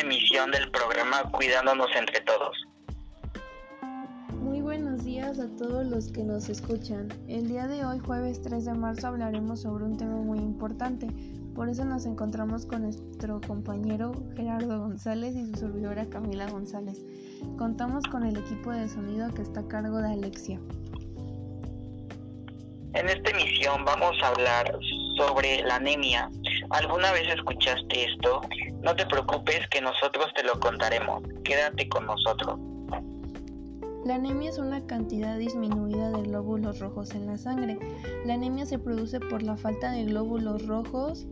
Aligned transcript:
emisión 0.00 0.50
del 0.50 0.70
programa 0.70 1.22
Cuidándonos 1.30 1.88
entre 1.94 2.20
todos. 2.22 2.56
Muy 4.34 4.62
buenos 4.62 5.04
días 5.04 5.38
a 5.38 5.48
todos 5.56 5.86
los 5.86 6.10
que 6.10 6.24
nos 6.24 6.48
escuchan. 6.48 7.08
El 7.28 7.48
día 7.48 7.66
de 7.66 7.84
hoy, 7.84 7.98
jueves 7.98 8.40
3 8.42 8.64
de 8.64 8.74
marzo, 8.74 9.08
hablaremos 9.08 9.62
sobre 9.62 9.84
un 9.84 9.98
tema 9.98 10.16
muy 10.16 10.38
importante. 10.38 11.06
Por 11.54 11.68
eso 11.68 11.84
nos 11.84 12.06
encontramos 12.06 12.64
con 12.64 12.82
nuestro 12.82 13.40
compañero 13.46 14.12
Gerardo 14.36 14.78
González 14.78 15.36
y 15.36 15.46
su 15.46 15.56
servidora 15.56 16.08
Camila 16.08 16.48
González. 16.48 16.98
Contamos 17.58 18.04
con 18.04 18.24
el 18.24 18.36
equipo 18.36 18.72
de 18.72 18.88
sonido 18.88 19.32
que 19.34 19.42
está 19.42 19.60
a 19.60 19.68
cargo 19.68 19.98
de 19.98 20.12
Alexia. 20.12 20.58
En 22.94 23.08
esta 23.08 23.30
emisión 23.30 23.84
vamos 23.84 24.16
a 24.22 24.28
hablar 24.28 24.78
sobre 25.16 25.62
la 25.62 25.76
anemia. 25.76 26.30
¿Alguna 26.70 27.12
vez 27.12 27.28
escuchaste 27.34 28.04
esto? 28.04 28.40
No 28.82 28.94
te 28.94 29.04
preocupes 29.06 29.60
que 29.70 29.80
nosotros 29.80 30.26
te 30.34 30.44
lo 30.44 30.58
contaremos. 30.60 31.22
Quédate 31.44 31.88
con 31.88 32.06
nosotros. 32.06 32.58
La 34.04 34.14
anemia 34.14 34.50
es 34.50 34.58
una 34.58 34.86
cantidad 34.86 35.36
disminuida 35.36 36.10
de 36.10 36.22
glóbulos 36.22 36.78
rojos 36.78 37.10
en 37.10 37.26
la 37.26 37.36
sangre. 37.36 37.78
La 38.24 38.34
anemia 38.34 38.66
se 38.66 38.78
produce 38.78 39.18
por 39.18 39.42
la 39.42 39.56
falta 39.56 39.90
de 39.90 40.04
glóbulos 40.04 40.66
rojos 40.66 41.26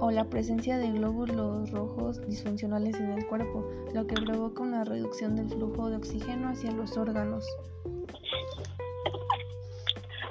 o 0.00 0.10
la 0.10 0.24
presencia 0.24 0.78
de 0.78 0.90
glóbulos 0.90 1.70
rojos 1.70 2.26
disfuncionales 2.26 2.96
en 2.96 3.12
el 3.12 3.26
cuerpo, 3.26 3.70
lo 3.94 4.06
que 4.06 4.14
provoca 4.14 4.62
una 4.62 4.84
reducción 4.84 5.36
del 5.36 5.48
flujo 5.48 5.90
de 5.90 5.96
oxígeno 5.96 6.48
hacia 6.48 6.72
los 6.72 6.96
órganos. 6.96 7.46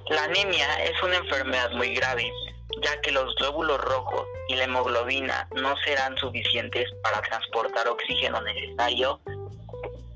La 0.09 0.23
anemia 0.25 0.67
es 0.83 1.01
una 1.03 1.17
enfermedad 1.17 1.71
muy 1.73 1.95
grave, 1.95 2.31
ya 2.83 3.01
que 3.01 3.11
los 3.11 3.35
glóbulos 3.35 3.79
rojos 3.81 4.25
y 4.47 4.55
la 4.55 4.65
hemoglobina 4.65 5.47
no 5.55 5.75
serán 5.77 6.17
suficientes 6.17 6.91
para 7.03 7.21
transportar 7.21 7.87
oxígeno 7.87 8.41
necesario 8.41 9.19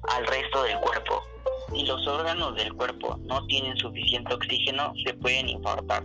al 0.10 0.26
resto 0.28 0.64
del 0.64 0.80
cuerpo. 0.80 1.24
Si 1.74 1.86
los 1.86 2.06
órganos 2.08 2.56
del 2.56 2.74
cuerpo 2.74 3.18
no 3.22 3.46
tienen 3.48 3.78
suficiente 3.78 4.34
oxígeno, 4.34 4.94
se 5.06 5.14
pueden 5.14 5.50
infartar. 5.50 6.04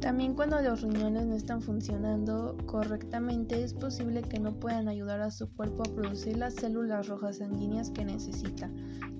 También 0.00 0.34
cuando 0.34 0.58
los 0.62 0.80
riñones 0.80 1.26
no 1.26 1.34
están 1.34 1.60
funcionando 1.60 2.56
correctamente 2.64 3.62
es 3.62 3.74
posible 3.74 4.22
que 4.22 4.40
no 4.40 4.54
puedan 4.54 4.88
ayudar 4.88 5.20
a 5.20 5.30
su 5.30 5.54
cuerpo 5.54 5.82
a 5.82 5.94
producir 5.94 6.38
las 6.38 6.54
células 6.54 7.06
rojas 7.08 7.36
sanguíneas 7.36 7.90
que 7.90 8.06
necesita. 8.06 8.70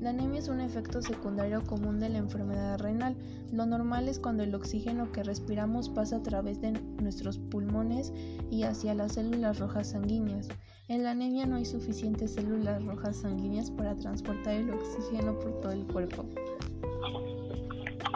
La 0.00 0.10
anemia 0.10 0.38
es 0.38 0.48
un 0.48 0.62
efecto 0.62 1.02
secundario 1.02 1.62
común 1.64 2.00
de 2.00 2.08
la 2.08 2.16
enfermedad 2.16 2.78
renal. 2.78 3.14
Lo 3.52 3.66
normal 3.66 4.08
es 4.08 4.18
cuando 4.18 4.42
el 4.42 4.54
oxígeno 4.54 5.12
que 5.12 5.22
respiramos 5.22 5.90
pasa 5.90 6.16
a 6.16 6.22
través 6.22 6.62
de 6.62 6.72
nuestros 6.72 7.36
pulmones 7.38 8.10
y 8.50 8.62
hacia 8.62 8.94
las 8.94 9.12
células 9.12 9.58
rojas 9.58 9.90
sanguíneas. 9.90 10.48
En 10.88 11.02
la 11.02 11.10
anemia 11.10 11.44
no 11.44 11.56
hay 11.56 11.66
suficientes 11.66 12.32
células 12.32 12.82
rojas 12.86 13.18
sanguíneas 13.18 13.70
para 13.70 13.94
transportar 13.96 14.54
el 14.54 14.70
oxígeno 14.70 15.38
por 15.38 15.60
todo 15.60 15.72
el 15.72 15.86
cuerpo. 15.86 16.24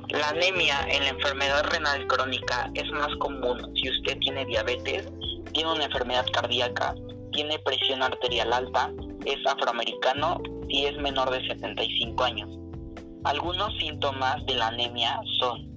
La 0.08 0.28
anemia 0.28 0.80
en 0.88 1.02
la 1.02 1.08
enfermedad 1.10 1.64
renal 1.70 2.06
crónica 2.06 2.70
es 2.74 2.90
más 2.92 3.14
común 3.18 3.58
si 3.74 3.90
usted 3.90 4.18
tiene 4.20 4.44
diabetes, 4.44 5.08
tiene 5.52 5.72
una 5.72 5.84
enfermedad 5.84 6.26
cardíaca, 6.32 6.94
tiene 7.32 7.58
presión 7.60 8.02
arterial 8.02 8.52
alta, 8.52 8.92
es 9.24 9.38
afroamericano 9.46 10.40
y 10.68 10.86
es 10.86 10.96
menor 10.98 11.30
de 11.30 11.46
75 11.48 12.24
años. 12.24 12.48
Algunos 13.24 13.76
síntomas 13.78 14.44
de 14.46 14.54
la 14.54 14.68
anemia 14.68 15.20
son 15.40 15.74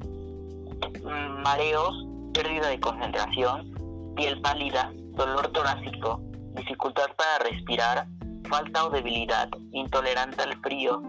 mareos, 1.43 2.05
pérdida 2.33 2.69
de 2.69 2.79
concentración, 2.79 4.13
piel 4.15 4.39
pálida, 4.41 4.91
dolor 5.13 5.47
torácico, 5.49 6.21
dificultad 6.55 7.07
para 7.15 7.49
respirar, 7.49 8.07
falta 8.49 8.85
o 8.85 8.89
debilidad, 8.89 9.49
intolerante 9.71 10.41
al 10.41 10.59
frío, 10.61 11.01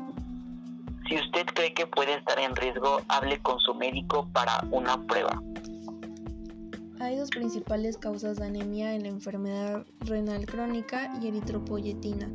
si 1.08 1.16
usted 1.16 1.46
cree 1.54 1.72
que 1.72 1.86
puede 1.86 2.14
estar 2.14 2.38
en 2.38 2.54
riesgo, 2.54 3.00
hable 3.08 3.40
con 3.40 3.58
su 3.60 3.74
médico 3.74 4.28
para 4.32 4.60
una 4.70 5.00
prueba. 5.06 5.42
Hay 7.00 7.16
dos 7.16 7.30
principales 7.30 7.96
causas 7.96 8.38
de 8.38 8.46
anemia 8.46 8.94
en 8.94 9.02
la 9.04 9.08
enfermedad 9.08 9.86
renal 10.00 10.46
crónica 10.46 11.12
y 11.22 11.28
eritropoyetina. 11.28 12.28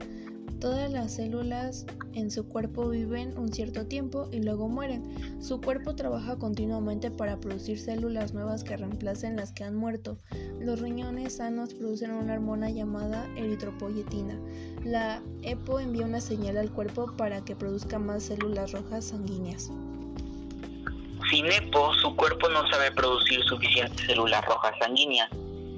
Todas 0.64 0.90
las 0.94 1.16
células 1.16 1.86
en 2.14 2.32
su 2.32 2.48
cuerpo 2.48 2.88
viven 2.88 3.38
un 3.38 3.52
cierto 3.52 3.86
tiempo 3.86 4.30
y 4.32 4.42
luego 4.42 4.70
mueren. 4.70 5.44
Su 5.44 5.60
cuerpo 5.60 5.94
trabaja 5.94 6.38
continuamente 6.38 7.12
para 7.12 7.38
producir 7.38 7.78
células 7.78 8.34
nuevas 8.34 8.64
que 8.64 8.78
reemplacen 8.78 9.36
las 9.36 9.52
que 9.52 9.66
han 9.66 9.76
muerto. 9.76 10.18
Los 10.62 10.80
riñones 10.80 11.36
sanos 11.36 11.74
producen 11.74 12.12
una 12.12 12.36
hormona 12.36 12.70
llamada 12.70 13.28
eritropoyetina. 13.36 14.40
La 14.86 15.22
EPO 15.42 15.82
envía 15.82 16.06
una 16.06 16.22
señal 16.22 16.56
al 16.56 16.72
cuerpo 16.72 17.12
para 17.18 17.44
que 17.44 17.58
produzca 17.58 18.00
más 18.00 18.24
células 18.24 18.72
rojas 18.72 19.04
sanguíneas. 19.04 19.70
Sin 21.30 21.52
EPO, 21.52 21.94
su 21.96 22.16
cuerpo 22.16 22.48
no 22.48 22.66
sabe 22.70 22.90
producir 22.94 23.42
suficientes 23.50 24.08
células 24.08 24.46
rojas 24.46 24.72
sanguíneas 24.80 25.30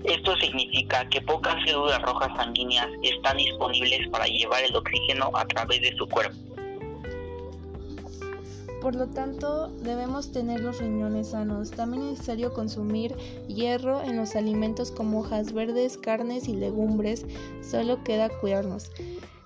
esto 0.08 0.36
significa 0.38 1.08
que 1.10 1.22
pocas 1.22 1.56
células 1.66 2.02
rojas 2.02 2.32
sanguíneas 2.36 2.88
están 3.04 3.38
disponibles 3.38 4.08
para 4.10 4.26
llevar 4.26 4.64
el 4.64 4.76
oxígeno 4.76 5.32
a 5.34 5.46
través 5.46 5.82
de 5.82 5.96
su 5.98 6.08
cuerpo. 6.08 6.36
Por 8.82 8.96
lo 8.96 9.08
tanto, 9.08 9.70
debemos 9.82 10.32
tener 10.32 10.60
los 10.60 10.80
riñones 10.80 11.32
sanos. 11.32 11.72
También 11.72 12.04
es 12.04 12.12
necesario 12.12 12.54
consumir 12.54 13.16
hierro 13.48 14.04
en 14.04 14.16
los 14.16 14.36
alimentos 14.36 14.92
como 14.92 15.22
hojas 15.22 15.54
verdes, 15.54 15.98
carnes 15.98 16.48
y 16.48 16.56
legumbres. 16.56 17.26
Solo 17.68 18.04
queda 18.04 18.30
cuidarnos. 18.30 18.92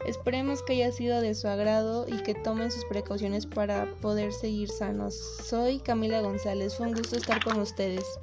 Esperemos 0.05 0.61
que 0.61 0.73
haya 0.73 0.91
sido 0.91 1.21
de 1.21 1.35
su 1.35 1.47
agrado 1.47 2.05
y 2.07 2.21
que 2.23 2.33
tomen 2.33 2.69
sus 2.69 2.83
precauciones 2.83 3.45
para 3.45 3.85
poder 4.01 4.33
seguir 4.33 4.67
sanos. 4.67 5.15
Soy 5.45 5.79
Camila 5.79 6.21
González. 6.21 6.75
Fue 6.75 6.87
un 6.87 6.95
gusto 6.95 7.15
estar 7.15 7.41
con 7.41 7.59
ustedes. 7.59 8.19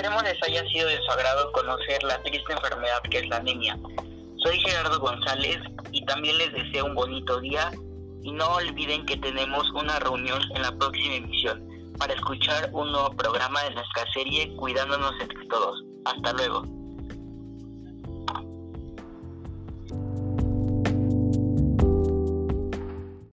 Esperemos 0.00 0.22
les 0.22 0.42
haya 0.48 0.66
sido 0.70 0.88
de 0.88 0.96
su 0.96 1.10
agrado 1.10 1.52
conocer 1.52 2.02
la 2.04 2.22
triste 2.22 2.54
enfermedad 2.54 3.02
que 3.10 3.18
es 3.18 3.28
la 3.28 3.36
anemia. 3.36 3.78
Soy 4.38 4.58
Gerardo 4.60 4.98
González 4.98 5.58
y 5.92 6.02
también 6.06 6.38
les 6.38 6.50
deseo 6.54 6.86
un 6.86 6.94
bonito 6.94 7.38
día 7.38 7.70
y 8.22 8.32
no 8.32 8.48
olviden 8.54 9.04
que 9.04 9.18
tenemos 9.18 9.70
una 9.72 9.98
reunión 9.98 10.40
en 10.54 10.62
la 10.62 10.72
próxima 10.72 11.16
emisión 11.16 11.68
para 11.98 12.14
escuchar 12.14 12.70
un 12.72 12.92
nuevo 12.92 13.10
programa 13.10 13.62
de 13.64 13.74
nuestra 13.74 14.10
serie 14.14 14.56
Cuidándonos 14.56 15.12
entre 15.20 15.46
todos. 15.48 15.84
Hasta 16.06 16.32
luego. 16.32 16.79